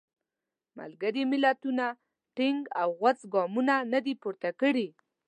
ملګري 0.77 1.23
ملتونو 1.31 1.87
ټینګ 2.35 2.61
او 2.81 2.89
غوڅ 2.99 3.19
ګامونه 3.33 3.75
نه 3.93 3.99
دي 4.05 4.13
پورته 4.21 4.49
کړي. 4.61 4.87